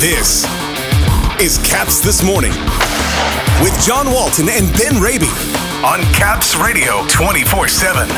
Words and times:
This 0.00 0.44
is 1.42 1.58
Caps 1.58 2.00
This 2.00 2.22
Morning 2.22 2.52
with 3.62 3.78
John 3.84 4.10
Walton 4.10 4.48
and 4.48 4.66
Ben 4.78 4.98
Raby 4.98 5.26
on 5.84 6.00
Caps 6.14 6.56
Radio 6.56 7.06
24 7.08 7.68
7. 7.68 8.08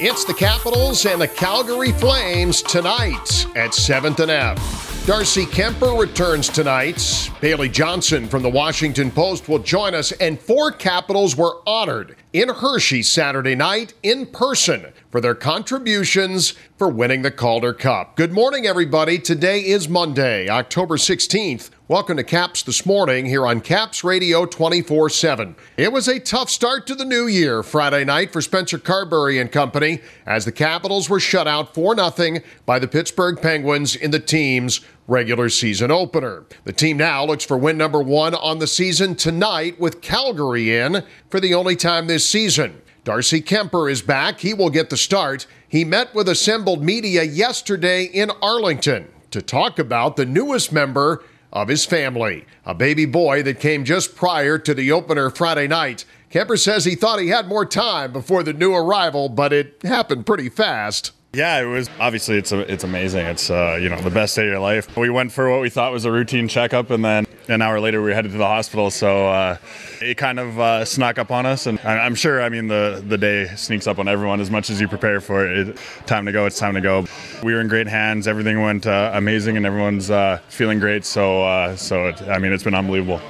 It's 0.00 0.24
the 0.24 0.34
Capitals 0.34 1.06
and 1.06 1.20
the 1.20 1.28
Calgary 1.28 1.92
Flames 1.92 2.60
tonight 2.62 3.46
at 3.54 3.70
7th 3.70 4.18
and 4.18 4.32
F. 4.32 4.91
Darcy 5.04 5.46
Kuemper 5.46 5.98
returns 5.98 6.48
tonight. 6.48 7.28
Bailey 7.40 7.68
Johnson 7.68 8.28
from 8.28 8.44
the 8.44 8.48
Washington 8.48 9.10
Post 9.10 9.48
will 9.48 9.58
join 9.58 9.96
us, 9.96 10.12
and 10.12 10.38
four 10.38 10.70
Capitals 10.70 11.34
were 11.34 11.58
honored 11.66 12.14
in 12.32 12.48
Hershey 12.48 13.02
Saturday 13.02 13.56
night 13.56 13.94
in 14.04 14.26
person 14.26 14.92
for 15.10 15.20
their 15.20 15.34
contributions 15.34 16.54
for 16.78 16.88
winning 16.88 17.22
the 17.22 17.32
Calder 17.32 17.72
Cup. 17.72 18.14
Good 18.14 18.32
morning, 18.32 18.64
everybody. 18.64 19.18
Today 19.18 19.62
is 19.62 19.88
Monday, 19.88 20.48
October 20.48 20.96
16th. 20.96 21.70
Welcome 21.92 22.16
to 22.16 22.24
Caps 22.24 22.62
This 22.62 22.86
Morning 22.86 23.26
here 23.26 23.46
on 23.46 23.60
Caps 23.60 24.02
Radio 24.02 24.46
24 24.46 25.10
7. 25.10 25.54
It 25.76 25.92
was 25.92 26.08
a 26.08 26.18
tough 26.18 26.48
start 26.48 26.86
to 26.86 26.94
the 26.94 27.04
new 27.04 27.26
year 27.26 27.62
Friday 27.62 28.02
night 28.02 28.32
for 28.32 28.40
Spencer 28.40 28.78
Carbery 28.78 29.38
and 29.38 29.52
company 29.52 30.00
as 30.24 30.46
the 30.46 30.52
Capitals 30.52 31.10
were 31.10 31.20
shut 31.20 31.46
out 31.46 31.74
4 31.74 31.94
0 32.10 32.38
by 32.64 32.78
the 32.78 32.88
Pittsburgh 32.88 33.38
Penguins 33.42 33.94
in 33.94 34.10
the 34.10 34.18
team's 34.18 34.80
regular 35.06 35.50
season 35.50 35.90
opener. 35.90 36.46
The 36.64 36.72
team 36.72 36.96
now 36.96 37.26
looks 37.26 37.44
for 37.44 37.58
win 37.58 37.76
number 37.76 38.00
one 38.00 38.34
on 38.36 38.58
the 38.58 38.66
season 38.66 39.14
tonight 39.14 39.78
with 39.78 40.00
Calgary 40.00 40.74
in 40.74 41.04
for 41.28 41.40
the 41.40 41.52
only 41.52 41.76
time 41.76 42.06
this 42.06 42.26
season. 42.26 42.80
Darcy 43.04 43.42
Kuemper 43.42 43.92
is 43.92 44.00
back. 44.00 44.40
He 44.40 44.54
will 44.54 44.70
get 44.70 44.88
the 44.88 44.96
start. 44.96 45.46
He 45.68 45.84
met 45.84 46.14
with 46.14 46.26
assembled 46.30 46.82
media 46.82 47.22
yesterday 47.22 48.04
in 48.04 48.30
Arlington 48.40 49.08
to 49.30 49.42
talk 49.42 49.78
about 49.78 50.16
the 50.16 50.24
newest 50.24 50.72
member 50.72 51.22
of 51.52 51.68
his 51.68 51.84
family, 51.84 52.46
a 52.64 52.74
baby 52.74 53.04
boy 53.04 53.42
that 53.42 53.60
came 53.60 53.84
just 53.84 54.16
prior 54.16 54.58
to 54.58 54.74
the 54.74 54.90
opener 54.90 55.30
Friday 55.30 55.68
night. 55.68 56.04
Kuemper 56.30 56.58
says 56.58 56.84
he 56.84 56.94
thought 56.94 57.20
he 57.20 57.28
had 57.28 57.46
more 57.46 57.66
time 57.66 58.12
before 58.12 58.42
the 58.42 58.54
new 58.54 58.74
arrival, 58.74 59.28
but 59.28 59.52
it 59.52 59.82
happened 59.82 60.24
pretty 60.24 60.48
fast. 60.48 61.12
Yeah, 61.34 61.62
it 61.62 61.64
was 61.64 61.88
obviously 61.98 62.36
it's 62.36 62.52
a, 62.52 62.58
it's 62.70 62.84
amazing. 62.84 63.24
It's 63.24 63.48
uh, 63.48 63.78
you 63.80 63.88
know 63.88 63.98
the 64.02 64.10
best 64.10 64.36
day 64.36 64.42
of 64.42 64.48
your 64.48 64.58
life. 64.58 64.94
We 64.98 65.08
went 65.08 65.32
for 65.32 65.50
what 65.50 65.62
we 65.62 65.70
thought 65.70 65.90
was 65.90 66.04
a 66.04 66.12
routine 66.12 66.46
checkup, 66.46 66.90
and 66.90 67.02
then 67.02 67.26
an 67.48 67.62
hour 67.62 67.80
later 67.80 68.02
we 68.02 68.10
were 68.10 68.14
headed 68.14 68.32
to 68.32 68.36
the 68.36 68.46
hospital. 68.46 68.90
So 68.90 69.28
uh, 69.28 69.56
it 70.02 70.18
kind 70.18 70.38
of 70.38 70.60
uh, 70.60 70.84
snuck 70.84 71.18
up 71.18 71.30
on 71.30 71.46
us, 71.46 71.66
and 71.66 71.80
I'm 71.80 72.14
sure 72.16 72.42
I 72.42 72.50
mean 72.50 72.68
the 72.68 73.02
the 73.08 73.16
day 73.16 73.46
sneaks 73.56 73.86
up 73.86 73.98
on 73.98 74.08
everyone 74.08 74.42
as 74.42 74.50
much 74.50 74.68
as 74.68 74.78
you 74.78 74.88
prepare 74.88 75.22
for 75.22 75.46
it. 75.46 75.68
it 75.68 75.78
time 76.04 76.26
to 76.26 76.32
go, 76.32 76.44
it's 76.44 76.58
time 76.58 76.74
to 76.74 76.82
go. 76.82 77.06
We 77.42 77.54
were 77.54 77.62
in 77.62 77.68
great 77.68 77.88
hands. 77.88 78.28
Everything 78.28 78.60
went 78.60 78.86
uh, 78.86 79.12
amazing, 79.14 79.56
and 79.56 79.64
everyone's 79.64 80.10
uh, 80.10 80.38
feeling 80.48 80.80
great. 80.80 81.06
So 81.06 81.44
uh, 81.44 81.76
so 81.76 82.08
it, 82.08 82.20
I 82.28 82.36
mean 82.40 82.52
it's 82.52 82.64
been 82.64 82.74
unbelievable. 82.74 83.22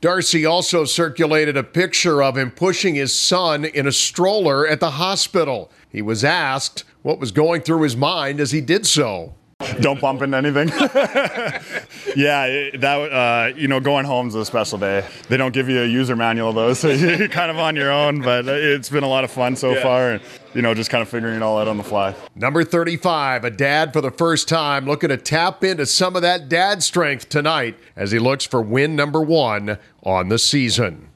Darcy 0.00 0.46
also 0.46 0.86
circulated 0.86 1.56
a 1.56 1.62
picture 1.62 2.22
of 2.22 2.38
him 2.38 2.50
pushing 2.50 2.94
his 2.94 3.14
son 3.14 3.66
in 3.66 3.86
a 3.86 3.92
stroller 3.92 4.66
at 4.66 4.80
the 4.80 4.92
hospital. 4.92 5.70
He 5.90 6.00
was 6.00 6.24
asked 6.24 6.84
what 7.02 7.20
was 7.20 7.32
going 7.32 7.62
through 7.62 7.82
his 7.82 7.96
mind 7.96 8.40
as 8.40 8.50
he 8.50 8.62
did 8.62 8.86
so. 8.86 9.34
Don't 9.80 10.00
bump 10.00 10.22
into 10.22 10.36
anything. 10.36 10.68
yeah, 12.16 12.70
that 12.78 13.12
uh, 13.12 13.56
you 13.56 13.68
know, 13.68 13.80
going 13.80 14.04
home's 14.04 14.34
a 14.34 14.44
special 14.44 14.78
day. 14.78 15.06
They 15.28 15.36
don't 15.36 15.52
give 15.52 15.68
you 15.68 15.82
a 15.82 15.86
user 15.86 16.16
manual 16.16 16.52
though, 16.52 16.74
so 16.74 16.88
you're 16.90 17.28
kind 17.28 17.50
of 17.50 17.58
on 17.58 17.76
your 17.76 17.90
own. 17.90 18.22
But 18.22 18.46
it's 18.48 18.88
been 18.88 19.04
a 19.04 19.08
lot 19.08 19.24
of 19.24 19.30
fun 19.30 19.56
so 19.56 19.72
yeah. 19.72 19.82
far, 19.82 20.10
and 20.12 20.22
you 20.54 20.62
know, 20.62 20.74
just 20.74 20.90
kind 20.90 21.02
of 21.02 21.08
figuring 21.08 21.36
it 21.36 21.42
all 21.42 21.58
out 21.58 21.68
on 21.68 21.76
the 21.76 21.84
fly. 21.84 22.14
Number 22.34 22.64
35, 22.64 23.44
a 23.44 23.50
dad 23.50 23.92
for 23.92 24.00
the 24.00 24.10
first 24.10 24.48
time, 24.48 24.86
looking 24.86 25.10
to 25.10 25.16
tap 25.16 25.62
into 25.62 25.86
some 25.86 26.16
of 26.16 26.22
that 26.22 26.48
dad 26.48 26.82
strength 26.82 27.28
tonight 27.28 27.76
as 27.96 28.10
he 28.10 28.18
looks 28.18 28.46
for 28.46 28.60
win 28.62 28.96
number 28.96 29.20
one 29.20 29.78
on 30.02 30.28
the 30.28 30.38
season. 30.38 31.09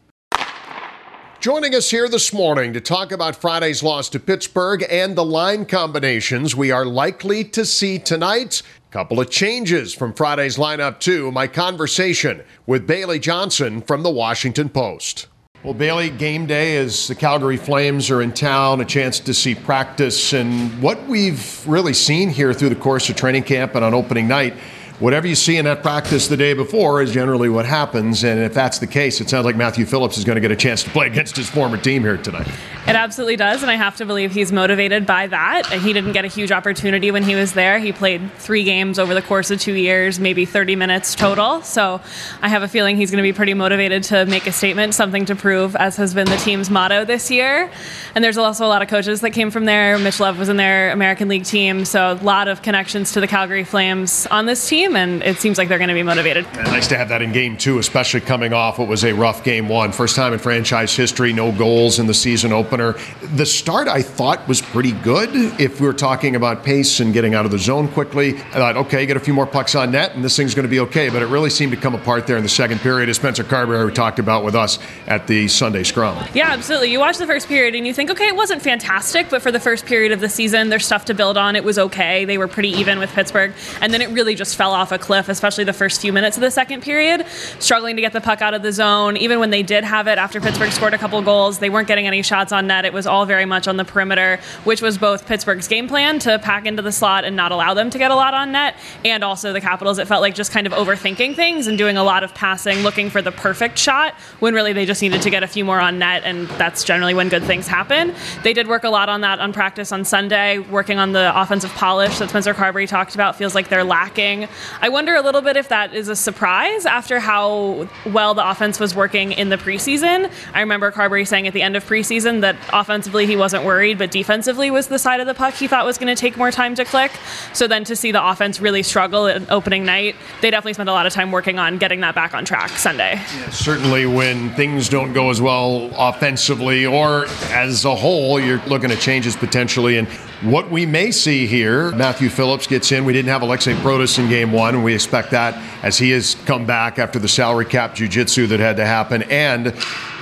Joining 1.45 1.75
us 1.75 1.91
here 1.91 2.09
this 2.09 2.33
morning 2.33 2.73
to 2.73 2.81
talk 2.81 3.13
about 3.13 3.37
Friday's 3.37 3.83
loss 3.83 4.09
to 4.09 4.19
Pittsburgh 4.19 4.83
and 4.89 5.15
the 5.15 5.27
line 5.27 5.67
combinations 5.67 6.57
we 6.57 6.71
are 6.71 6.87
likely 6.87 7.45
to 7.45 7.67
see 7.67 7.99
tonight. 7.99 8.63
A 8.89 8.93
couple 8.95 9.21
of 9.21 9.29
changes 9.29 9.93
from 9.93 10.15
Friday's 10.15 10.57
lineup, 10.57 11.01
too. 11.01 11.31
My 11.31 11.47
conversation 11.47 12.43
with 12.65 12.87
Bailey 12.87 13.19
Johnson 13.19 13.83
from 13.83 14.03
the 14.03 14.11
Washington 14.11 14.71
Post. 14.71 15.27
Well, 15.63 15.75
Bailey, 15.75 16.09
game 16.09 16.47
day 16.47 16.79
as 16.79 17.09
the 17.09 17.15
Calgary 17.15 17.59
Flames 17.59 18.11
are 18.11 18.23
in 18.23 18.33
town, 18.33 18.81
a 18.81 18.87
chance 18.87 19.21
to 19.21 19.35
see 19.35 19.55
practice. 19.55 20.33
And 20.33 20.83
what 20.83 21.07
we've 21.07 21.63
really 21.69 21.93
seen 21.93 22.31
here 22.31 22.55
through 22.55 22.71
the 22.71 22.75
course 22.75 23.11
of 23.11 23.17
training 23.17 23.43
camp 23.43 23.75
and 23.75 23.85
on 23.85 23.93
opening 23.93 24.27
night 24.27 24.55
whatever 24.99 25.27
you 25.27 25.35
see 25.35 25.57
in 25.57 25.65
that 25.65 25.83
practice 25.83 26.29
the 26.29 26.37
day 26.37 26.55
before 26.55 27.03
is 27.03 27.13
generally 27.13 27.49
what 27.49 27.67
happens. 27.67 28.25
And 28.25 28.41
if 28.41 28.55
that's 28.55 28.79
the 28.79 28.87
case, 28.87 29.21
it 29.21 29.29
sounds 29.29 29.45
like 29.45 29.57
Matthew 29.57 29.87
Phillips 29.87 30.19
is 30.19 30.25
going 30.25 30.37
to 30.37 30.41
get 30.41 30.51
a 30.51 30.57
chance 30.57 30.83
to 30.85 30.91
play 30.91 31.07
against 31.07 31.37
his 31.37 31.49
former 31.49 31.77
team 31.77 32.03
here 32.03 32.17
tonight. 32.17 32.49
It 32.87 32.97
absolutely 32.97 33.37
does, 33.37 33.63
and 33.63 33.71
I 33.71 33.77
have 33.77 33.97
to 33.97 34.05
believe 34.05 34.33
he's 34.33 34.53
motivated 34.53 35.07
by 35.07 35.27
that. 35.29 35.65
He 35.73 35.95
didn't 35.95 36.13
get 36.13 36.27
a 36.27 36.29
huge 36.29 36.53
opportunity 36.53 37.11
when 37.11 37.23
he 37.23 37.35
was 37.35 37.55
there. 37.55 37.79
He 37.79 37.93
played 37.93 38.31
three 38.35 38.63
games 38.63 38.99
over 38.99 39.15
the 39.15 39.23
course 39.23 39.51
of 39.51 39.59
two 39.59 39.73
years, 39.73 40.21
maybe 40.21 40.45
30 40.45 40.77
minutes 40.77 41.15
total. 41.15 41.63
So 41.63 42.03
I 42.43 42.51
have 42.51 42.63
a 42.63 42.69
feeling 42.69 42.99
he's 42.99 43.11
going 43.11 43.23
to 43.25 43.27
be 43.27 43.33
pretty 43.33 43.55
motivated 43.55 44.03
to 44.05 44.27
make 44.27 44.47
a 44.47 44.53
statement, 44.53 44.93
something 44.93 45.25
to 45.25 45.35
prove, 45.35 45.75
as 45.77 45.97
has 45.97 46.13
been 46.13 46.27
the 46.27 46.37
team's 46.37 46.69
motto 46.69 47.07
this 47.07 47.31
year. 47.31 47.71
And 48.15 48.23
there's 48.23 48.37
also 48.37 48.67
a 48.67 48.69
lot 48.69 48.83
of 48.83 48.89
coaches 48.89 49.23
that 49.23 49.31
came 49.31 49.51
from 49.51 49.65
there. 49.65 49.99
Mitch 49.99 50.21
Love 50.21 50.39
was 50.39 50.51
in 50.51 50.59
their 50.59 50.93
American 50.93 51.29
League 51.29 51.45
team, 51.45 51.87
so 51.87 52.13
a 52.13 52.21
lot 52.23 52.49
of 52.49 52.61
connections 52.61 53.13
to 53.13 53.21
the 53.21 53.27
Calgary 53.27 53.65
Flames 53.65 54.27
on 54.27 54.45
this 54.45 54.69
team, 54.69 54.95
and 54.95 55.23
it 55.23 55.39
seems 55.39 55.57
like 55.57 55.69
they're 55.71 55.79
going 55.79 55.89
to 55.89 55.95
be 55.95 56.03
motivated. 56.03 56.45
And 56.53 56.67
nice 56.67 56.89
to 56.89 56.99
have 56.99 57.09
that 57.09 57.23
in 57.23 57.33
game 57.33 57.57
two, 57.57 57.79
especially 57.79 58.21
coming 58.21 58.53
off 58.53 58.79
what 58.79 58.89
was 58.89 59.07
a 59.07 59.15
rough 59.15 59.43
game 59.43 59.69
one. 59.69 59.91
First 59.91 60.17
time 60.17 60.35
in 60.35 60.39
franchise 60.39 60.95
history, 60.95 61.33
no 61.33 61.51
goals 61.51 61.99
in 61.99 62.07
the 62.07 62.13
season 62.13 62.53
opener. 62.53 62.74
The 62.77 63.47
start 63.47 63.89
I 63.89 64.03
thought 64.03 64.47
was 64.49 64.61
pretty 64.61 64.93
good. 64.93 65.31
If 65.61 65.81
we 65.81 65.87
were 65.87 65.93
talking 65.93 66.37
about 66.37 66.65
pace 66.65 67.01
and 67.01 67.13
getting 67.13 67.35
out 67.35 67.45
of 67.45 67.51
the 67.51 67.59
zone 67.59 67.89
quickly, 67.89 68.37
I 68.37 68.53
thought, 68.53 68.77
okay, 68.77 69.07
get 69.07 69.17
a 69.17 69.21
few 69.21 69.35
more 69.35 69.47
pucks 69.47 69.75
on 69.75 69.93
net, 69.93 70.15
and 70.15 70.25
this 70.25 70.37
thing's 70.37 70.55
going 70.55 70.65
to 70.65 70.71
be 70.71 70.81
okay. 70.81 71.09
But 71.09 71.23
it 71.23 71.27
really 71.27 71.51
seemed 71.51 71.73
to 71.73 71.79
come 71.79 71.95
apart 71.95 72.27
there 72.27 72.37
in 72.37 72.43
the 72.43 72.49
second 72.49 72.81
period, 72.81 73.09
as 73.09 73.17
Spencer 73.17 73.45
Carbery 73.45 73.93
talked 73.95 74.19
about 74.19 74.45
with 74.45 74.55
us 74.55 74.79
at 75.07 75.27
the 75.27 75.49
Sunday 75.49 75.85
scrum. 75.85 76.17
Yeah, 76.35 76.51
absolutely. 76.51 76.91
You 76.91 76.99
watch 76.99 77.19
the 77.19 77.27
first 77.27 77.49
period 77.49 77.75
and 77.75 77.87
you 77.87 77.95
think, 77.95 78.11
okay, 78.11 78.29
it 78.29 78.37
wasn't 78.37 78.63
fantastic, 78.63 79.31
but 79.31 79.43
for 79.43 79.53
the 79.53 79.61
first 79.61 79.87
period 79.87 80.13
of 80.13 80.21
the 80.21 80.29
season, 80.29 80.69
there's 80.69 80.87
stuff 80.87 81.05
to 81.07 81.15
build 81.15 81.37
on. 81.37 81.57
It 81.57 81.65
was 81.65 81.79
okay. 81.79 82.25
They 82.25 82.39
were 82.39 82.49
pretty 82.49 82.71
even 82.71 82.99
with 82.99 83.11
Pittsburgh, 83.11 83.53
and 83.81 83.93
then 83.93 84.03
it 84.03 84.11
really 84.11 84.35
just 84.35 84.57
fell 84.57 84.73
off 84.73 84.93
a 84.93 84.99
cliff, 84.99 85.29
especially 85.29 85.65
the 85.65 85.73
first 85.73 86.01
few 86.01 86.13
minutes 86.13 86.37
of 86.37 86.41
the 86.41 86.51
second 86.51 86.83
period, 86.83 87.27
struggling 87.59 87.97
to 87.97 88.03
get 88.03 88.13
the 88.13 88.21
puck 88.21 88.43
out 88.43 88.55
of 88.55 88.63
the 88.63 88.73
zone. 88.73 89.17
Even 89.17 89.39
when 89.39 89.51
they 89.51 89.63
did 89.63 89.85
have 89.85 90.07
it 90.07 90.19
after 90.19 90.41
Pittsburgh 90.41 90.73
scored 90.73 90.95
a 90.95 90.99
couple 90.99 91.21
goals, 91.23 91.59
they 91.59 91.71
weren't 91.71 91.89
getting 91.89 92.07
any 92.07 92.23
shots 92.23 92.53
on 92.53 92.64
net. 92.67 92.85
It 92.85 92.93
was 92.93 93.07
all 93.07 93.27
very 93.27 93.45
much 93.45 93.69
on 93.69 93.77
the 93.77 93.85
perimeter, 93.85 94.41
which 94.65 94.83
was 94.83 94.99
both 94.99 95.27
Pittsburgh's 95.27 95.69
game 95.69 95.89
plan 95.89 96.19
to 96.21 96.39
pack 96.39 96.67
into 96.67 96.83
the 96.83 96.93
slot 96.93 97.25
and 97.25 97.37
not 97.37 97.53
allow 97.53 97.75
them 97.75 97.91
to 97.91 97.99
get 97.99 98.11
a 98.11 98.15
lot 98.15 98.35
on 98.35 98.53
net, 98.53 98.77
and 99.05 99.23
also 99.23 99.53
the 99.53 99.61
Capitals. 99.61 99.99
It 99.99 100.09
felt 100.09 100.21
like 100.21 100.35
just 100.35 100.53
kind 100.53 100.67
of 100.67 100.73
overthinking 100.73 101.37
things 101.37 101.67
and 101.67 101.79
doing 101.79 101.97
a 101.97 102.05
lot 102.05 102.23
of 102.25 102.35
passing, 102.35 102.79
looking 102.79 103.11
for 103.11 103.23
the 103.23 103.33
perfect 103.33 103.79
shot 103.79 104.15
when 104.41 104.55
really 104.55 104.73
they 104.73 104.87
just 104.87 105.03
needed 105.03 105.23
to 105.23 105.31
get 105.31 105.43
a 105.43 105.47
few 105.47 105.65
more 105.65 105.81
on 105.81 105.99
net, 105.99 106.23
and 106.25 106.49
that's 106.51 106.85
generally 106.85 107.15
when 107.15 107.29
good 107.29 107.45
things 107.45 107.67
happen. 107.67 108.15
They 108.43 108.53
did 108.53 108.67
work 108.67 108.85
a 108.85 108.91
lot 108.91 109.09
on 109.09 109.21
that 109.23 109.39
on 109.41 109.53
practice 109.53 109.93
on 109.93 110.05
Sunday, 110.05 110.59
working 110.59 110.99
on 110.99 111.13
the 111.13 111.33
offensive 111.41 111.71
polish 111.73 112.19
that 112.19 112.31
Spencer 112.31 112.55
Carbery 112.55 112.89
talked 112.89 113.15
about. 113.15 113.37
Feels 113.37 113.55
like 113.55 113.69
they're 113.69 113.85
lacking. 113.85 114.49
I 114.81 114.89
wonder 114.89 115.15
a 115.15 115.23
little 115.23 115.41
bit 115.41 115.57
if 115.57 115.69
that 115.69 115.95
is 115.95 116.09
a 116.09 116.17
surprise 116.17 116.87
after 116.87 117.21
how 117.21 117.89
well 118.07 118.35
the 118.35 118.49
offense 118.49 118.81
was 118.81 118.95
working 118.95 119.33
in 119.33 119.49
the 119.49 119.57
preseason. 119.57 120.31
I 120.53 120.61
remember 120.61 120.91
Carbery 120.91 121.27
saying 121.27 121.47
at 121.47 121.55
the 121.55 121.63
end 121.63 121.77
of 121.77 121.85
preseason 121.85 122.41
that 122.43 122.54
offensively 122.73 123.27
he 123.27 123.37
wasn't 123.37 123.65
worried, 123.65 123.99
but 123.99 124.11
defensively 124.11 124.71
was 124.71 124.89
the 124.89 124.99
side 124.99 125.21
of 125.21 125.27
the 125.27 125.35
puck 125.35 125.55
he 125.55 125.69
thought 125.69 125.85
was 125.85 125.99
going 125.99 126.15
to 126.15 126.21
take 126.21 126.37
more 126.37 126.51
time 126.51 126.75
to 126.75 126.85
click. 126.85 127.13
So 127.53 127.67
then 127.67 127.85
to 127.85 127.97
see 127.97 128.13
the 128.13 128.27
offense 128.27 128.61
really 128.61 128.83
struggle 128.83 129.27
in 129.27 129.47
opening 129.51 129.85
night, 129.85 130.17
they 130.41 130.51
definitely 130.51 130.75
spent 130.75 130.89
a 130.89 130.93
lot 130.93 131.07
of 131.07 131.13
time 131.13 131.31
working 131.31 131.59
on 131.59 131.79
getting 131.79 132.01
that 132.01 132.15
back 132.15 132.35
on 132.35 132.45
track 132.45 132.71
Sunday. 132.71 133.15
Yeah, 133.15 133.51
certainly 133.51 134.07
when 134.07 134.51
things 134.55 134.89
don't 134.89 135.13
go 135.13 135.31
as 135.31 135.41
well 135.41 135.91
offensively 135.97 136.87
or 136.87 137.27
as 137.51 137.85
a 137.85 137.95
whole, 137.95 138.41
you're 138.41 138.63
looking 138.67 138.91
at 138.91 138.99
changes 138.99 139.37
potentially. 139.37 139.99
And 139.99 140.09
what 140.43 140.71
we 140.71 140.85
may 140.85 141.11
see 141.11 141.47
here, 141.47 141.91
Matthew 141.93 142.29
Phillips 142.29 142.67
gets 142.67 142.93
in. 142.93 143.05
We 143.05 143.13
didn't 143.13 143.29
have 143.29 143.43
Alexei 143.43 143.75
Protas 143.75 144.19
in 144.19 144.29
game 144.29 144.53
one, 144.53 144.75
and 144.75 144.85
we 144.85 144.95
expect 144.95 145.31
that 145.31 145.55
as 145.83 145.99
he 145.99 146.11
has 146.11 146.35
come 146.47 146.67
back 146.67 146.99
after 146.99 147.19
the 147.19 147.29
salary 147.29 147.65
cap 147.65 147.95
jujitsu 147.95 148.49
that 148.49 148.61
had 148.61 148.77
to 148.77 148.85
happen. 148.85 149.23
And 149.25 149.75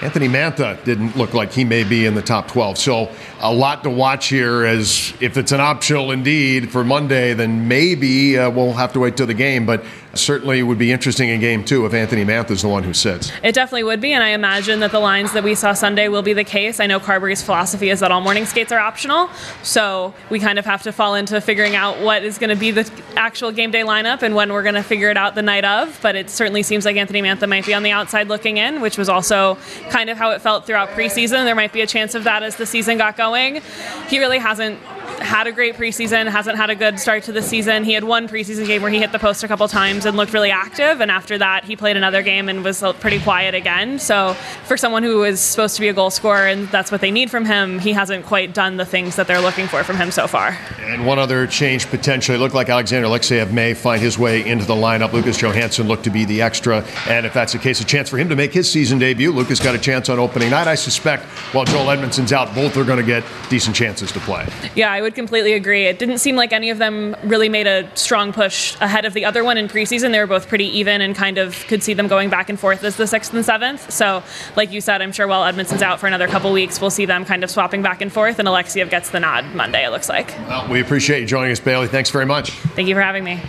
Anthony 0.02 0.26
Mantha 0.26 0.82
didn't 0.82 1.16
look 1.16 1.32
like 1.32 1.52
he 1.52 1.64
may 1.64 1.84
be 1.84 2.06
in 2.06 2.16
the 2.16 2.22
top 2.22 2.48
12. 2.48 2.76
So 2.76 3.12
a 3.40 3.54
lot 3.54 3.84
to 3.84 3.90
watch 3.90 4.26
here 4.26 4.64
as 4.64 5.14
if 5.20 5.36
it's 5.36 5.52
an 5.52 5.60
optional 5.60 6.10
indeed 6.10 6.72
for 6.72 6.82
Monday, 6.82 7.34
then 7.34 7.68
maybe 7.68 8.36
uh, 8.36 8.50
we'll 8.50 8.72
have 8.72 8.92
to 8.94 9.00
wait 9.00 9.16
till 9.16 9.28
the 9.28 9.34
game. 9.34 9.64
But 9.64 9.84
Certainly 10.14 10.62
would 10.62 10.78
be 10.78 10.92
interesting 10.92 11.30
in 11.30 11.40
game 11.40 11.64
two 11.64 11.86
if 11.86 11.94
Anthony 11.94 12.22
Mantha 12.22 12.50
is 12.50 12.62
the 12.62 12.68
one 12.68 12.82
who 12.82 12.92
sits. 12.92 13.32
It 13.42 13.54
definitely 13.54 13.84
would 13.84 14.00
be, 14.00 14.12
and 14.12 14.22
I 14.22 14.30
imagine 14.30 14.80
that 14.80 14.92
the 14.92 15.00
lines 15.00 15.32
that 15.32 15.42
we 15.42 15.54
saw 15.54 15.72
Sunday 15.72 16.08
will 16.08 16.20
be 16.20 16.34
the 16.34 16.44
case. 16.44 16.80
I 16.80 16.86
know 16.86 17.00
Carbery's 17.00 17.42
philosophy 17.42 17.88
is 17.88 18.00
that 18.00 18.12
all 18.12 18.20
morning 18.20 18.44
skates 18.44 18.72
are 18.72 18.78
optional, 18.78 19.30
so 19.62 20.12
we 20.28 20.38
kind 20.38 20.58
of 20.58 20.66
have 20.66 20.82
to 20.82 20.92
fall 20.92 21.14
into 21.14 21.40
figuring 21.40 21.76
out 21.76 21.98
what 22.00 22.24
is 22.24 22.36
going 22.36 22.50
to 22.50 22.56
be 22.56 22.70
the 22.70 22.90
actual 23.16 23.52
game 23.52 23.70
day 23.70 23.84
lineup 23.84 24.20
and 24.20 24.34
when 24.34 24.52
we're 24.52 24.62
going 24.62 24.74
to 24.74 24.82
figure 24.82 25.08
it 25.08 25.16
out 25.16 25.34
the 25.34 25.42
night 25.42 25.64
of. 25.64 25.98
But 26.02 26.14
it 26.14 26.28
certainly 26.28 26.62
seems 26.62 26.84
like 26.84 26.96
Anthony 26.96 27.22
Mantha 27.22 27.48
might 27.48 27.64
be 27.64 27.72
on 27.72 27.82
the 27.82 27.92
outside 27.92 28.28
looking 28.28 28.58
in, 28.58 28.82
which 28.82 28.98
was 28.98 29.08
also 29.08 29.54
kind 29.92 30.08
of 30.08 30.16
how 30.16 30.30
it 30.30 30.40
felt 30.40 30.66
throughout 30.66 30.88
preseason. 30.90 31.44
There 31.44 31.54
might 31.54 31.72
be 31.72 31.82
a 31.82 31.86
chance 31.86 32.14
of 32.14 32.24
that 32.24 32.42
as 32.42 32.56
the 32.56 32.66
season 32.66 32.96
got 32.96 33.16
going. 33.16 33.60
He 34.08 34.18
really 34.18 34.38
hasn't 34.38 34.80
had 35.22 35.46
a 35.46 35.52
great 35.52 35.76
preseason, 35.76 36.28
hasn't 36.28 36.56
had 36.56 36.70
a 36.70 36.74
good 36.74 36.98
start 36.98 37.22
to 37.24 37.32
the 37.32 37.42
season. 37.42 37.84
He 37.84 37.92
had 37.92 38.04
one 38.04 38.28
preseason 38.28 38.66
game 38.66 38.82
where 38.82 38.90
he 38.90 38.98
hit 38.98 39.12
the 39.12 39.18
post 39.18 39.42
a 39.42 39.48
couple 39.48 39.66
times 39.68 40.04
and 40.04 40.16
looked 40.16 40.32
really 40.32 40.50
active, 40.50 41.00
and 41.00 41.10
after 41.10 41.38
that, 41.38 41.64
he 41.64 41.76
played 41.76 41.96
another 41.96 42.22
game 42.22 42.48
and 42.48 42.64
was 42.64 42.82
pretty 43.00 43.20
quiet 43.20 43.54
again. 43.54 43.98
So, 43.98 44.34
for 44.64 44.76
someone 44.76 45.02
who 45.02 45.24
is 45.24 45.40
supposed 45.40 45.74
to 45.76 45.80
be 45.80 45.88
a 45.88 45.92
goal 45.92 46.10
scorer 46.10 46.46
and 46.46 46.68
that's 46.68 46.90
what 46.90 47.00
they 47.00 47.10
need 47.10 47.30
from 47.30 47.44
him, 47.44 47.78
he 47.78 47.92
hasn't 47.92 48.26
quite 48.26 48.54
done 48.54 48.76
the 48.76 48.84
things 48.84 49.16
that 49.16 49.26
they're 49.26 49.40
looking 49.40 49.66
for 49.66 49.84
from 49.84 49.96
him 49.96 50.10
so 50.10 50.26
far. 50.26 50.58
And 50.80 51.06
one 51.06 51.18
other 51.18 51.46
change 51.46 51.86
potentially 51.86 52.38
looked 52.38 52.54
like 52.54 52.68
Alexander 52.68 53.08
Alexeyev 53.08 53.52
may 53.52 53.74
find 53.74 54.00
his 54.00 54.18
way 54.18 54.46
into 54.46 54.64
the 54.64 54.74
lineup. 54.74 55.12
Lucas 55.12 55.38
Johansson 55.38 55.88
looked 55.88 56.04
to 56.04 56.10
be 56.10 56.24
the 56.24 56.42
extra, 56.42 56.84
and 57.08 57.26
if 57.26 57.32
that's 57.32 57.52
the 57.52 57.58
case, 57.58 57.80
a 57.80 57.84
chance 57.84 58.08
for 58.08 58.18
him 58.18 58.28
to 58.28 58.36
make 58.36 58.52
his 58.52 58.70
season 58.70 58.98
debut. 58.98 59.32
Lucas 59.32 59.60
got 59.60 59.74
a 59.74 59.78
chance 59.78 60.08
on 60.08 60.18
opening 60.18 60.50
night. 60.50 60.66
I 60.66 60.74
suspect 60.74 61.24
while 61.54 61.64
Joel 61.64 61.90
Edmondson's 61.90 62.32
out, 62.32 62.54
both 62.54 62.76
are 62.76 62.84
going 62.84 62.98
to 62.98 63.04
get 63.04 63.24
decent 63.48 63.76
chances 63.76 64.12
to 64.12 64.20
play. 64.20 64.46
Yeah, 64.74 64.92
I 64.92 65.00
would 65.00 65.11
would 65.12 65.16
completely 65.16 65.52
agree. 65.52 65.86
It 65.86 65.98
didn't 65.98 66.18
seem 66.18 66.36
like 66.36 66.52
any 66.52 66.70
of 66.70 66.78
them 66.78 67.14
really 67.22 67.50
made 67.50 67.66
a 67.66 67.94
strong 67.94 68.32
push 68.32 68.74
ahead 68.80 69.04
of 69.04 69.12
the 69.12 69.26
other 69.26 69.44
one 69.44 69.58
in 69.58 69.68
preseason. 69.68 70.10
They 70.10 70.18
were 70.18 70.26
both 70.26 70.48
pretty 70.48 70.66
even 70.78 71.02
and 71.02 71.14
kind 71.14 71.36
of 71.36 71.54
could 71.68 71.82
see 71.82 71.92
them 71.92 72.08
going 72.08 72.30
back 72.30 72.48
and 72.48 72.58
forth 72.58 72.82
as 72.82 72.96
the 72.96 73.06
sixth 73.06 73.34
and 73.34 73.44
seventh. 73.44 73.90
So, 73.90 74.22
like 74.56 74.72
you 74.72 74.80
said, 74.80 75.02
I'm 75.02 75.12
sure 75.12 75.26
while 75.26 75.44
Edmondson's 75.44 75.82
out 75.82 76.00
for 76.00 76.06
another 76.06 76.28
couple 76.28 76.50
weeks, 76.52 76.80
we'll 76.80 76.90
see 76.90 77.04
them 77.04 77.24
kind 77.24 77.44
of 77.44 77.50
swapping 77.50 77.82
back 77.82 78.00
and 78.00 78.12
forth, 78.12 78.38
and 78.38 78.48
Alexeyev 78.48 78.88
gets 78.88 79.10
the 79.10 79.20
nod 79.20 79.44
Monday, 79.54 79.84
it 79.84 79.90
looks 79.90 80.08
like. 80.08 80.28
Well, 80.48 80.68
we 80.68 80.80
appreciate 80.80 81.20
you 81.20 81.26
joining 81.26 81.52
us, 81.52 81.60
Bailey. 81.60 81.88
Thanks 81.88 82.10
very 82.10 82.26
much. 82.26 82.50
Thank 82.50 82.88
you 82.88 82.94
for 82.94 83.02
having 83.02 83.24
me. 83.24 83.40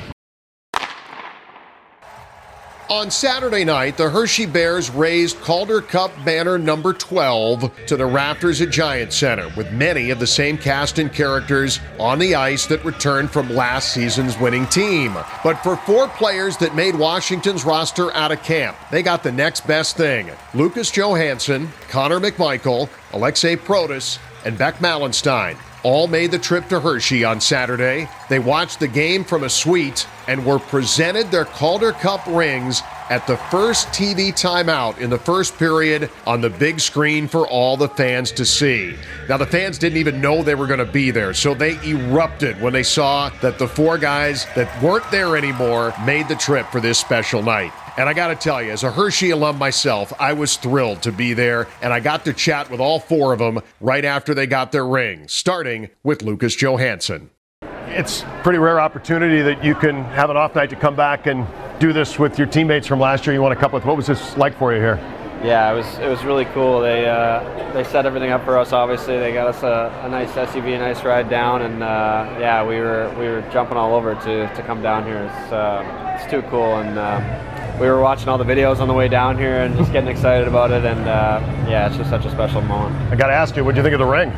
On 2.93 3.09
Saturday 3.09 3.65
night, 3.65 3.97
the 3.97 4.11
Hershey 4.11 4.45
Bears 4.45 4.91
raised 4.91 5.41
Calder 5.41 5.81
Cup 5.81 6.11
banner 6.23 6.59
number 6.59 6.93
12 6.93 7.87
to 7.87 7.97
the 7.97 8.03
Raptors 8.03 8.61
at 8.61 8.69
Giant 8.69 9.11
Center, 9.11 9.51
with 9.57 9.71
many 9.71 10.11
of 10.11 10.19
the 10.19 10.27
same 10.27 10.59
cast 10.59 10.99
and 10.99 11.11
characters 11.11 11.79
on 11.99 12.19
the 12.19 12.35
ice 12.35 12.67
that 12.67 12.85
returned 12.85 13.31
from 13.31 13.49
last 13.49 13.95
season's 13.95 14.37
winning 14.37 14.67
team. 14.67 15.17
But 15.43 15.55
for 15.63 15.75
four 15.75 16.07
players 16.07 16.55
that 16.57 16.75
made 16.75 16.93
Washington's 16.93 17.65
roster 17.65 18.13
out 18.13 18.31
of 18.31 18.43
camp, 18.43 18.77
they 18.91 19.01
got 19.01 19.23
the 19.23 19.31
next 19.31 19.65
best 19.65 19.97
thing 19.97 20.29
Lucas 20.53 20.91
Johansson, 20.91 21.69
Connor 21.89 22.19
McMichael, 22.19 22.89
Alexei 23.11 23.55
Protas, 23.55 24.19
and 24.45 24.55
Beck 24.55 24.75
Malenstyn 24.75 25.57
all 25.83 26.07
made 26.07 26.31
the 26.31 26.39
trip 26.39 26.67
to 26.69 26.79
Hershey 26.79 27.23
on 27.23 27.41
Saturday. 27.41 28.07
They 28.33 28.39
watched 28.39 28.79
the 28.79 28.87
game 28.87 29.23
from 29.23 29.43
a 29.43 29.49
suite 29.49 30.07
and 30.27 30.43
were 30.43 30.57
presented 30.57 31.29
their 31.29 31.45
Calder 31.45 31.91
Cup 31.91 32.25
rings 32.25 32.81
at 33.11 33.27
the 33.27 33.37
first 33.37 33.89
TV 33.89 34.33
timeout 34.33 34.97
in 34.97 35.11
the 35.11 35.19
first 35.19 35.55
period 35.59 36.09
on 36.25 36.41
the 36.41 36.49
big 36.49 36.79
screen 36.79 37.27
for 37.27 37.47
all 37.47 37.77
the 37.77 37.89
fans 37.89 38.31
to 38.31 38.43
see. 38.43 38.95
Now, 39.29 39.37
the 39.37 39.45
fans 39.45 39.77
didn't 39.77 39.99
even 39.99 40.19
know 40.19 40.41
they 40.41 40.55
were 40.55 40.65
going 40.65 40.79
to 40.79 40.91
be 40.91 41.11
there, 41.11 41.35
so 41.35 41.53
they 41.53 41.77
erupted 41.87 42.59
when 42.59 42.73
they 42.73 42.81
saw 42.81 43.29
that 43.43 43.59
the 43.59 43.67
four 43.67 43.99
guys 43.99 44.47
that 44.55 44.81
weren't 44.81 45.11
there 45.11 45.37
anymore 45.37 45.93
made 46.03 46.27
the 46.27 46.35
trip 46.35 46.65
for 46.71 46.81
this 46.81 46.97
special 46.97 47.43
night. 47.43 47.71
And 47.97 48.09
I 48.09 48.13
got 48.13 48.29
to 48.29 48.35
tell 48.35 48.63
you, 48.63 48.71
as 48.71 48.83
a 48.83 48.91
Hershey 48.91 49.29
alum 49.29 49.59
myself, 49.59 50.11
I 50.19 50.33
was 50.33 50.57
thrilled 50.57 51.03
to 51.03 51.11
be 51.11 51.35
there, 51.35 51.67
and 51.83 51.93
I 51.93 51.99
got 51.99 52.25
to 52.25 52.33
chat 52.33 52.71
with 52.71 52.79
all 52.79 52.99
four 52.99 53.31
of 53.31 53.37
them 53.37 53.59
right 53.79 54.03
after 54.03 54.33
they 54.33 54.47
got 54.47 54.71
their 54.71 54.87
rings, 54.87 55.33
starting 55.33 55.91
with 56.01 56.23
Lucas 56.23 56.55
Johansson. 56.55 57.29
It's 57.95 58.23
a 58.23 58.39
pretty 58.41 58.57
rare 58.57 58.79
opportunity 58.79 59.43
that 59.43 59.63
you 59.63 59.75
can 59.75 60.03
have 60.05 60.31
an 60.31 60.37
off 60.37 60.55
night 60.55 60.71
to 60.71 60.75
come 60.75 60.95
back 60.95 61.27
and 61.27 61.45
do 61.79 61.93
this 61.93 62.17
with 62.17 62.39
your 62.39 62.47
teammates 62.47 62.87
from 62.87 62.99
last 62.99 63.27
year. 63.27 63.35
You 63.35 63.41
won 63.43 63.51
a 63.51 63.55
cup 63.55 63.71
with. 63.71 63.85
What 63.85 63.95
was 63.97 64.07
this 64.07 64.35
like 64.35 64.57
for 64.57 64.73
you 64.73 64.79
here? 64.79 64.95
Yeah, 65.43 65.71
it 65.71 65.75
was 65.75 65.99
it 65.99 66.07
was 66.07 66.23
really 66.23 66.45
cool. 66.45 66.79
They 66.79 67.07
uh, 67.07 67.71
they 67.71 67.83
set 67.83 68.07
everything 68.07 68.31
up 68.31 68.45
for 68.45 68.57
us. 68.57 68.73
Obviously, 68.73 69.19
they 69.19 69.31
got 69.31 69.45
us 69.45 69.61
a, 69.61 70.01
a 70.05 70.09
nice 70.09 70.31
SUV, 70.31 70.75
a 70.75 70.79
nice 70.79 71.03
ride 71.03 71.29
down, 71.29 71.61
and 71.61 71.83
uh, 71.83 72.35
yeah, 72.39 72.65
we 72.65 72.77
were 72.77 73.13
we 73.19 73.27
were 73.27 73.41
jumping 73.51 73.77
all 73.77 73.93
over 73.93 74.15
to, 74.15 74.55
to 74.55 74.63
come 74.63 74.81
down 74.81 75.05
here. 75.05 75.17
It's 75.17 75.51
uh, 75.51 76.17
it's 76.19 76.31
too 76.31 76.41
cool, 76.49 76.77
and 76.77 76.97
um, 76.97 77.79
we 77.79 77.87
were 77.87 78.01
watching 78.01 78.27
all 78.27 78.39
the 78.39 78.43
videos 78.43 78.79
on 78.79 78.87
the 78.87 78.93
way 78.95 79.07
down 79.07 79.37
here 79.37 79.57
and 79.57 79.77
just 79.77 79.91
getting 79.91 80.09
excited 80.15 80.47
about 80.47 80.71
it. 80.71 80.83
And 80.83 81.01
uh, 81.01 81.39
yeah, 81.69 81.89
it's 81.89 81.97
just 81.97 82.09
such 82.09 82.25
a 82.25 82.31
special 82.31 82.61
moment. 82.61 82.95
I 83.11 83.15
got 83.15 83.27
to 83.27 83.33
ask 83.33 83.55
you, 83.55 83.63
what 83.63 83.75
do 83.75 83.81
you 83.81 83.83
think 83.83 83.93
of 83.93 83.99
the 83.99 84.05
ring? 84.05 84.31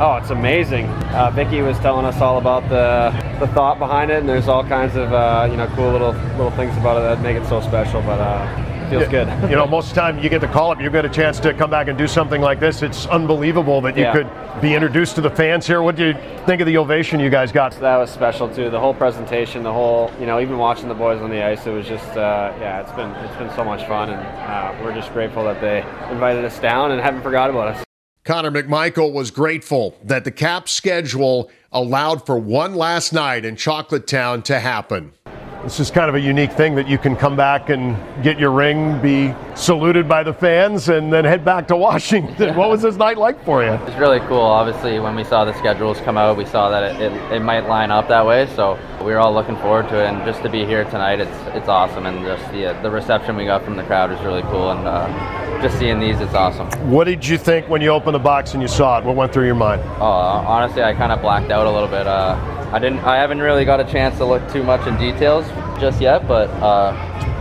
Oh, 0.00 0.14
it's 0.14 0.30
amazing. 0.30 0.86
Uh, 0.86 1.32
Vicky 1.32 1.60
was 1.60 1.76
telling 1.80 2.06
us 2.06 2.20
all 2.20 2.38
about 2.38 2.68
the 2.68 3.10
the 3.44 3.52
thought 3.52 3.80
behind 3.80 4.12
it, 4.12 4.20
and 4.20 4.28
there's 4.28 4.46
all 4.46 4.62
kinds 4.62 4.94
of 4.94 5.12
uh, 5.12 5.48
you 5.50 5.56
know 5.56 5.66
cool 5.74 5.90
little 5.90 6.12
little 6.12 6.52
things 6.52 6.76
about 6.76 6.98
it 6.98 7.00
that 7.00 7.20
make 7.20 7.36
it 7.36 7.44
so 7.48 7.60
special. 7.60 8.00
But 8.02 8.20
uh, 8.20 8.88
feels 8.90 9.02
yeah, 9.02 9.40
good. 9.40 9.50
you 9.50 9.56
know, 9.56 9.66
most 9.76 9.88
of 9.88 9.94
the 9.96 10.00
time 10.00 10.18
you 10.20 10.28
get 10.28 10.40
the 10.40 10.46
call 10.46 10.70
up, 10.70 10.80
you 10.80 10.88
get 10.88 11.04
a 11.04 11.08
chance 11.08 11.40
to 11.40 11.52
come 11.52 11.68
back 11.68 11.88
and 11.88 11.98
do 11.98 12.06
something 12.06 12.40
like 12.40 12.60
this. 12.60 12.82
It's 12.82 13.06
unbelievable 13.06 13.80
that 13.80 13.96
you 13.96 14.04
yeah. 14.04 14.12
could 14.12 14.62
be 14.62 14.72
introduced 14.72 15.16
to 15.16 15.20
the 15.20 15.30
fans 15.30 15.66
here. 15.66 15.82
What 15.82 15.96
do 15.96 16.06
you 16.06 16.14
think 16.46 16.60
of 16.60 16.68
the 16.68 16.76
ovation 16.78 17.18
you 17.18 17.28
guys 17.28 17.50
got? 17.50 17.72
That 17.80 17.96
was 17.96 18.08
special 18.08 18.48
too. 18.54 18.70
The 18.70 18.78
whole 18.78 18.94
presentation, 18.94 19.64
the 19.64 19.72
whole, 19.72 20.12
you 20.20 20.26
know, 20.26 20.38
even 20.38 20.58
watching 20.58 20.88
the 20.88 20.94
boys 20.94 21.20
on 21.20 21.30
the 21.30 21.42
ice, 21.42 21.66
it 21.66 21.72
was 21.72 21.88
just, 21.88 22.08
uh, 22.16 22.54
yeah, 22.60 22.80
it's 22.80 22.92
been 22.92 23.10
it's 23.10 23.36
been 23.36 23.50
so 23.56 23.64
much 23.64 23.84
fun, 23.88 24.10
and 24.10 24.20
uh, 24.20 24.80
we're 24.80 24.94
just 24.94 25.12
grateful 25.12 25.42
that 25.42 25.60
they 25.60 25.78
invited 26.12 26.44
us 26.44 26.58
down 26.60 26.92
and 26.92 27.00
haven't 27.00 27.22
forgot 27.22 27.50
about 27.50 27.74
us. 27.74 27.87
Connor 28.28 28.50
McMichael 28.50 29.10
was 29.10 29.30
grateful 29.30 29.96
that 30.04 30.22
the 30.24 30.30
cap 30.30 30.68
schedule 30.68 31.50
allowed 31.72 32.26
for 32.26 32.38
one 32.38 32.74
last 32.74 33.10
night 33.10 33.46
in 33.46 33.56
Chocolate 33.56 34.06
Town 34.06 34.42
to 34.42 34.60
happen. 34.60 35.14
This 35.62 35.80
is 35.80 35.90
kind 35.90 36.10
of 36.10 36.14
a 36.14 36.20
unique 36.20 36.52
thing 36.52 36.74
that 36.74 36.86
you 36.86 36.98
can 36.98 37.16
come 37.16 37.36
back 37.36 37.70
and 37.70 37.96
get 38.22 38.38
your 38.38 38.50
ring, 38.50 39.00
be 39.00 39.34
saluted 39.54 40.06
by 40.06 40.22
the 40.22 40.34
fans, 40.34 40.90
and 40.90 41.10
then 41.10 41.24
head 41.24 41.42
back 41.42 41.66
to 41.68 41.76
Washington. 41.76 42.54
what 42.54 42.68
was 42.68 42.82
this 42.82 42.96
night 42.96 43.16
like 43.16 43.42
for 43.46 43.64
you? 43.64 43.70
It's 43.70 43.96
really 43.96 44.20
cool. 44.28 44.42
Obviously, 44.42 45.00
when 45.00 45.16
we 45.16 45.24
saw 45.24 45.46
the 45.46 45.54
schedules 45.54 45.98
come 46.00 46.18
out, 46.18 46.36
we 46.36 46.44
saw 46.44 46.68
that 46.68 46.82
it, 46.82 47.00
it, 47.00 47.32
it 47.32 47.40
might 47.40 47.66
line 47.66 47.90
up 47.90 48.08
that 48.08 48.26
way. 48.26 48.46
So 48.54 48.78
we 49.04 49.12
are 49.12 49.18
all 49.18 49.32
looking 49.32 49.56
forward 49.56 49.88
to 49.88 50.02
it. 50.02 50.08
And 50.08 50.24
just 50.24 50.42
to 50.42 50.48
be 50.48 50.64
here 50.64 50.84
tonight, 50.84 51.20
it's 51.20 51.56
it's 51.56 51.68
awesome. 51.68 52.06
And 52.06 52.24
just 52.24 52.50
the 52.52 52.66
uh, 52.66 52.82
the 52.82 52.90
reception 52.90 53.36
we 53.36 53.44
got 53.44 53.64
from 53.64 53.76
the 53.76 53.84
crowd 53.84 54.12
is 54.12 54.20
really 54.20 54.42
cool. 54.42 54.70
And 54.70 54.86
uh, 54.86 55.62
just 55.62 55.78
seeing 55.78 56.00
these, 56.00 56.20
it's 56.20 56.34
awesome. 56.34 56.68
What 56.90 57.04
did 57.04 57.26
you 57.26 57.38
think 57.38 57.68
when 57.68 57.80
you 57.80 57.88
opened 57.88 58.14
the 58.14 58.20
box 58.20 58.54
and 58.54 58.62
you 58.62 58.68
saw 58.68 58.98
it? 58.98 59.04
What 59.04 59.16
went 59.16 59.32
through 59.32 59.46
your 59.46 59.54
mind? 59.54 59.82
Oh, 60.00 60.04
honestly, 60.04 60.82
I 60.82 60.94
kind 60.94 61.12
of 61.12 61.20
blacked 61.20 61.50
out 61.50 61.66
a 61.66 61.70
little 61.70 61.88
bit. 61.88 62.06
Uh, 62.06 62.36
I 62.72 62.78
didn't. 62.78 63.00
I 63.00 63.16
haven't 63.16 63.40
really 63.40 63.64
got 63.64 63.80
a 63.80 63.84
chance 63.84 64.16
to 64.18 64.24
look 64.24 64.46
too 64.52 64.62
much 64.62 64.86
in 64.86 64.96
details 64.98 65.46
just 65.80 66.00
yet, 66.00 66.26
but 66.28 66.50
uh, 66.62 66.92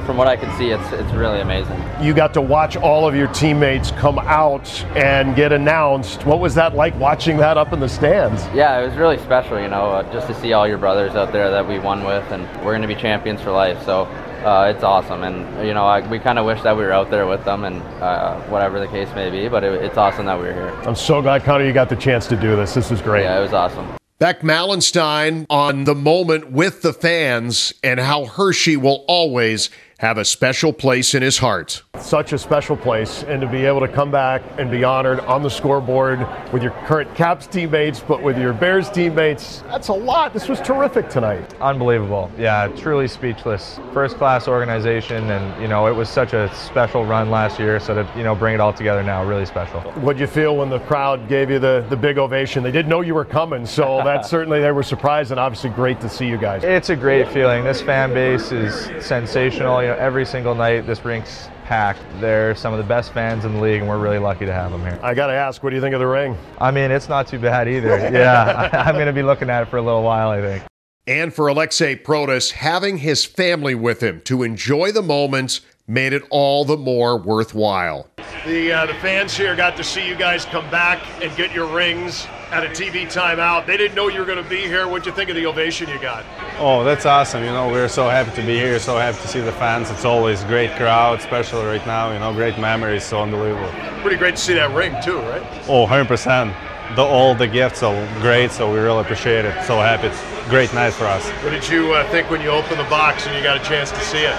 from 0.08 0.16
what 0.18 0.28
I 0.28 0.38
can 0.38 0.58
see, 0.58 0.70
it's 0.70 0.92
it's 0.94 1.12
really 1.12 1.42
amazing. 1.42 1.78
You 2.02 2.14
got 2.14 2.34
to 2.36 2.42
watch 2.42 2.78
all 2.78 3.08
of 3.08 3.14
your 3.14 3.28
teammates 3.28 3.92
come 3.92 4.18
out 4.20 4.68
and 4.96 5.36
get 5.36 5.52
announced. 5.52 6.26
What 6.26 6.40
was 6.40 6.56
that 6.56 6.74
like 6.76 6.98
watching 6.98 7.36
that 7.38 7.58
up 7.58 7.74
in 7.74 7.82
the 7.82 7.90
stands? 7.90 8.42
Yeah, 8.56 8.80
it 8.80 8.88
was 8.88 8.96
really 8.96 9.18
special. 9.20 9.60
You 9.60 9.68
know, 9.68 9.92
uh, 9.92 10.14
just 10.14 10.28
to 10.28 10.34
see 10.42 10.54
all 10.54 10.66
your 10.66 10.78
brothers 10.78 11.14
out 11.16 11.34
there 11.34 11.52
that 11.52 11.68
we 11.68 11.78
won 11.78 12.06
with, 12.06 12.24
and 12.32 12.44
we're 12.66 12.72
going 12.72 12.82
to 12.82 12.88
be 12.88 12.96
champions 12.96 13.42
for 13.42 13.52
life. 13.52 13.84
So. 13.86 14.08
Uh, 14.38 14.72
it's 14.74 14.84
awesome, 14.84 15.24
and 15.24 15.68
you 15.68 15.74
know 15.74 15.84
I, 15.84 16.08
we 16.08 16.20
kind 16.20 16.38
of 16.38 16.46
wish 16.46 16.62
that 16.62 16.78
we 16.78 16.84
were 16.84 16.92
out 16.92 17.10
there 17.10 17.26
with 17.26 17.44
them, 17.44 17.66
and 17.66 17.82
uh, 18.02 18.40
whatever 18.44 18.80
the 18.80 18.88
case 18.88 19.10
may 19.16 19.32
be. 19.32 19.50
But 19.50 19.64
it, 19.64 19.84
it's 19.84 19.98
awesome 19.98 20.28
that 20.28 20.40
we 20.40 20.48
are 20.48 20.54
here. 20.54 20.70
I'm 20.86 20.96
so 20.96 21.24
glad, 21.24 21.44
Connor, 21.44 21.66
you 21.66 21.74
got 21.74 21.90
the 21.90 21.96
chance 21.96 22.28
to 22.28 22.38
do 22.38 22.56
this. 22.56 22.76
This 22.76 22.92
is 22.92 23.02
great. 23.02 23.24
Yeah, 23.24 23.40
it 23.40 23.42
was 23.42 23.52
awesome. 23.52 23.98
Beck 24.20 24.42
Malenstyn 24.42 25.46
on 25.48 25.84
the 25.84 25.94
moment 25.94 26.52
with 26.52 26.82
the 26.82 26.92
fans 26.92 27.74
and 27.84 28.00
how 28.00 28.26
Hershey 28.26 28.76
will 28.76 29.06
always 29.08 29.70
have 30.00 30.20
a 30.20 30.26
special 30.26 30.72
place 30.72 31.16
in 31.16 31.24
his 31.24 31.40
heart. 31.40 31.82
Such 32.00 32.32
a 32.32 32.38
special 32.38 32.78
place, 32.78 33.24
and 33.24 33.42
to 33.42 33.48
be 33.48 33.66
able 33.66 33.80
to 33.80 33.88
come 33.88 34.12
back 34.12 34.44
and 34.60 34.70
be 34.70 34.84
honored 34.84 35.20
on 35.22 35.42
the 35.42 35.50
scoreboard 35.50 36.20
with 36.54 36.62
your 36.62 36.72
current 36.86 37.14
Caps 37.16 37.48
teammates, 37.48 38.00
but 38.00 38.22
with 38.22 38.38
your 38.38 38.54
Bears 38.54 38.92
teammates, 38.92 39.62
that's 39.62 39.88
a 39.88 39.94
lot. 39.94 40.34
This 40.34 40.48
was 40.48 40.62
terrific 40.62 41.10
tonight. 41.10 41.56
Unbelievable. 41.60 42.30
Yeah, 42.38 42.68
truly 42.78 43.08
speechless. 43.08 43.80
First 43.92 44.18
class 44.18 44.48
organization, 44.48 45.32
and, 45.32 45.60
you 45.60 45.68
know, 45.68 45.88
it 45.88 45.96
was 45.96 46.10
such 46.10 46.34
a 46.34 46.54
special 46.54 47.04
run 47.04 47.32
last 47.32 47.60
year, 47.60 47.80
so 47.80 47.96
to, 47.96 48.12
you 48.16 48.24
know, 48.24 48.36
bring 48.36 48.54
it 48.54 48.60
all 48.60 48.74
together 48.74 49.02
now, 49.02 49.24
really 49.24 49.48
special. 49.48 49.82
What'd 49.82 50.20
you 50.20 50.28
feel 50.28 50.56
when 50.56 50.70
the 50.70 50.80
crowd 50.82 51.28
gave 51.28 51.50
you 51.50 51.58
the, 51.58 51.84
the 51.90 51.98
big 51.98 52.20
ovation? 52.20 52.62
They 52.62 52.72
didn't 52.72 52.90
know 52.90 53.02
you 53.02 53.16
were 53.16 53.26
coming, 53.26 53.66
so 53.66 53.98
that 54.04 54.28
certainly 54.28 54.62
they 54.62 54.72
were 54.72 54.84
surprised, 54.84 55.32
and 55.32 55.40
obviously 55.40 55.72
great 55.72 56.00
to 56.02 56.10
see 56.10 56.28
you 56.28 56.38
guys. 56.38 56.64
It's 56.64 56.92
a 56.92 56.96
great 56.96 57.28
feeling. 57.30 57.64
This 57.64 57.82
fan 57.82 58.14
base 58.14 58.52
is 58.52 59.04
sensational 59.04 59.87
you 59.88 59.94
know, 59.94 60.00
every 60.00 60.26
single 60.26 60.54
night 60.54 60.86
this 60.86 61.06
rink's 61.06 61.48
packed. 61.64 62.02
They're 62.20 62.54
some 62.56 62.74
of 62.74 62.78
the 62.78 62.84
best 62.84 63.14
fans 63.14 63.46
in 63.46 63.54
the 63.54 63.62
league, 63.62 63.80
and 63.80 63.88
we're 63.88 63.98
really 63.98 64.20
lucky 64.20 64.46
to 64.46 64.52
have 64.52 64.70
them 64.70 64.82
here. 64.82 65.00
I 65.02 65.14
got 65.14 65.28
to 65.28 65.34
ask, 65.34 65.64
what 65.64 65.70
do 65.70 65.78
you 65.78 65.82
think 65.82 65.94
of 65.94 66.02
the 66.02 66.08
ring? 66.08 66.38
I 66.60 66.72
mean, 66.72 66.92
it's 66.92 67.08
not 67.08 67.26
too 67.26 67.40
bad 67.40 67.70
either. 67.70 67.98
yeah, 68.12 68.70
I'm 68.86 68.96
going 68.96 69.08
to 69.08 69.14
be 69.14 69.24
looking 69.24 69.50
at 69.50 69.62
it 69.62 69.70
for 69.70 69.78
a 69.78 69.82
little 69.82 70.04
while, 70.04 70.30
I 70.30 70.42
think. 70.42 70.64
And 71.08 71.34
for 71.34 71.48
Alexei 71.48 71.96
Protas, 71.96 72.52
having 72.52 72.98
his 72.98 73.24
family 73.24 73.76
with 73.76 74.04
him 74.04 74.20
to 74.26 74.44
enjoy 74.44 74.92
the 74.92 75.02
moments 75.02 75.62
made 75.88 76.12
it 76.12 76.24
all 76.32 76.66
the 76.66 76.76
more 76.76 77.18
worthwhile. 77.18 78.10
The, 78.46 78.74
uh, 78.74 78.86
the 78.88 78.94
fans 78.96 79.38
here 79.38 79.56
got 79.56 79.78
to 79.78 79.86
see 79.86 80.06
you 80.06 80.16
guys 80.18 80.44
come 80.44 80.70
back 80.70 81.02
and 81.24 81.34
get 81.38 81.54
your 81.54 81.74
rings 81.74 82.28
at 82.52 82.64
a 82.64 82.70
TV 82.70 83.06
timeout. 83.06 83.66
They 83.66 83.78
didn't 83.78 83.96
know 83.96 84.08
you 84.08 84.20
were 84.20 84.26
going 84.26 84.42
to 84.42 84.50
be 84.50 84.62
here. 84.62 84.88
What'd 84.88 85.06
you 85.06 85.12
think 85.12 85.30
of 85.30 85.36
the 85.36 85.46
ovation 85.46 85.90
you 85.90 86.00
got? 86.00 86.26
Oh, 86.60 86.84
that's 86.84 87.06
awesome. 87.06 87.44
You 87.44 87.52
know, 87.52 87.68
we're 87.68 87.90
so 87.90 88.10
happy 88.10 88.32
to 88.40 88.46
be 88.46 88.56
here, 88.56 88.80
so 88.80 88.98
happy 88.98 89.18
to 89.22 89.28
see 89.28 89.42
the 89.42 89.52
fans. 89.52 89.90
It's 89.90 90.06
always 90.06 90.44
great 90.46 90.72
crowd, 90.78 91.20
especially 91.20 91.66
right 91.66 91.86
now. 91.86 92.12
You 92.12 92.20
know, 92.20 92.34
great 92.34 92.58
memories, 92.58 93.04
so 93.04 93.22
unbelievable. 93.22 93.70
Pretty 94.02 94.16
great 94.16 94.38
to 94.38 94.42
see 94.42 94.54
that 94.54 94.74
ring, 94.74 94.96
too, 95.04 95.20
right? 95.20 95.42
Oh, 95.68 95.86
100%. 95.86 96.96
The, 96.96 97.02
all 97.02 97.36
the 97.36 97.48
gifts 97.48 97.84
are 97.84 98.22
great, 98.22 98.52
so 98.52 98.72
we 98.72 98.80
really 98.80 99.02
appreciate 99.02 99.44
it. 99.44 99.66
So 99.66 99.78
happy. 99.78 100.08
It's 100.08 100.50
great 100.50 100.74
night 100.74 100.94
for 100.94 101.04
us. 101.04 101.28
What 101.44 101.50
did 101.50 101.68
you 101.68 101.94
uh, 101.94 102.10
think 102.12 102.30
when 102.30 102.40
you 102.42 102.50
opened 102.50 102.80
the 102.80 102.90
box 102.90 103.28
and 103.28 103.36
you 103.36 103.44
got 103.44 103.60
a 103.60 103.64
chance 103.64 103.92
to 103.92 104.00
see 104.00 104.24
it? 104.24 104.36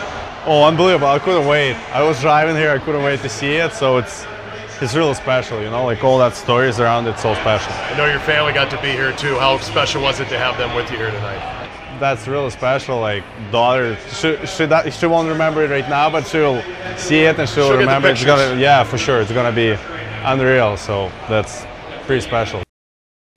Oh, 0.47 0.65
unbelievable. 0.65 1.09
I 1.09 1.19
couldn't 1.19 1.47
wait. 1.47 1.75
I 1.93 2.03
was 2.03 2.19
driving 2.23 2.57
here, 2.57 2.71
I 2.71 2.79
couldn't 2.79 3.03
wait 3.03 3.21
to 3.21 3.29
see 3.29 3.57
it, 3.57 3.75
so 3.75 3.99
it's 3.99 4.25
it's 4.81 4.95
really 4.95 5.15
special, 5.15 5.61
you 5.61 5.71
know, 5.71 5.85
like 5.85 6.05
all 6.05 6.19
that 6.19 6.35
stories 6.35 6.79
around 6.79 7.07
it, 7.07 7.19
so 7.19 7.35
special. 7.35 7.73
I 7.73 7.97
know 7.97 8.07
your 8.07 8.21
family 8.21 8.53
got 8.53 8.71
to 8.71 8.81
be 8.81 8.91
here 8.91 9.13
too. 9.13 9.39
How 9.39 9.59
special 9.59 10.03
was 10.03 10.21
it 10.21 10.29
to 10.29 10.39
have 10.39 10.57
them 10.57 10.75
with 10.77 10.91
you 10.91 10.97
here 10.97 11.11
tonight? 11.11 11.99
That's 11.99 12.29
really 12.29 12.51
special. 12.51 13.01
Like 13.01 13.25
daughter, 13.51 13.97
she 14.13 14.37
she, 14.47 14.91
she 14.91 15.07
won't 15.07 15.29
remember 15.29 15.65
it 15.65 15.71
right 15.71 15.89
now, 15.89 16.09
but 16.09 16.27
she'll 16.27 16.63
see 16.97 17.21
it 17.23 17.39
and 17.39 17.49
she'll, 17.49 17.69
She'll 17.69 17.77
remember. 17.77 18.09
It's 18.09 18.25
gonna, 18.25 18.61
yeah, 18.61 18.85
for 18.85 18.99
sure, 18.99 19.21
it's 19.21 19.33
gonna 19.33 19.55
be 19.55 19.77
unreal. 20.25 20.77
So 20.77 21.11
that's 21.29 21.67
pretty 22.07 22.21
special. 22.21 22.63